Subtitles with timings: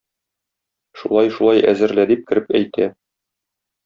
[1.01, 2.89] Шулай-шулай әзерлә,- дип, кереп әйтә.